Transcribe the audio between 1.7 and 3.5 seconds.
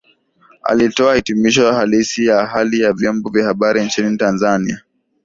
halisi la hali ya vyombo vya